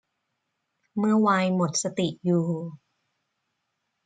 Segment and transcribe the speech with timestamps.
[0.97, 2.45] เมื่อไวน์หมดสติอยู่